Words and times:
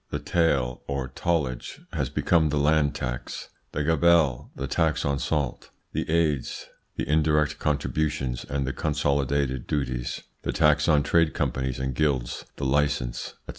The 0.09 0.17
"taille" 0.17 0.81
or 0.87 1.09
tallage 1.09 1.79
has 1.93 2.09
become 2.09 2.49
the 2.49 2.57
land 2.57 2.95
tax; 2.95 3.49
the 3.71 3.83
"gabelle," 3.83 4.49
the 4.55 4.65
tax 4.65 5.05
on 5.05 5.19
salt; 5.19 5.69
the 5.93 6.09
"aids," 6.09 6.69
the 6.95 7.07
indirect 7.07 7.59
contributions 7.59 8.43
and 8.43 8.65
the 8.65 8.73
consolidated 8.73 9.67
duties; 9.67 10.23
the 10.41 10.53
tax 10.53 10.87
on 10.87 11.03
trade 11.03 11.35
companies 11.35 11.77
and 11.77 11.93
guilds, 11.93 12.45
the 12.55 12.65
license, 12.65 13.35
&c. 13.47 13.49